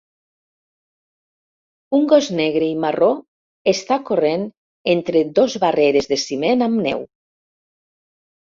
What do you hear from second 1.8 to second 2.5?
Un gos